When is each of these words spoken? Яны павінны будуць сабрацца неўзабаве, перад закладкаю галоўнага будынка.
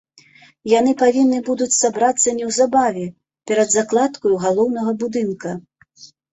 Яны 0.79 0.93
павінны 1.01 1.41
будуць 1.49 1.75
сабрацца 1.81 2.33
неўзабаве, 2.39 3.05
перад 3.53 3.69
закладкаю 3.77 4.35
галоўнага 4.49 4.91
будынка. 5.07 5.49